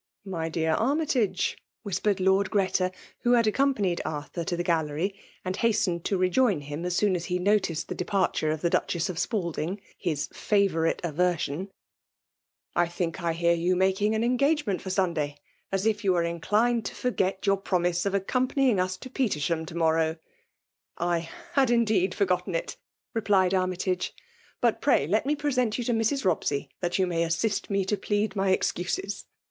[0.17, 5.13] '* VLj dear Annytage/' whispered Jjord 6reta» who had acoompanied Arthur to the gallery^
[5.45, 9.11] and hastened to rejoin him as soon as he noticed the departure of the Ducheas
[9.11, 10.31] of Spalding* his ^
[10.67, 11.69] &YOurite aversion/*
[12.83, 15.37] —"I think I hear you making an engagement for Sunday,
[15.71, 19.75] as if you were inclined to forget your promise of accompanying us to Petersham to
[19.75, 20.17] monow !'*
[20.81, 22.75] '* I had indeed forgotten it/'
[23.13, 24.15] replied Army* tage;''
[24.61, 26.23] but pray let me present you to Mrs.
[26.23, 29.25] Bobsey, that you may assist me to plead my excuses."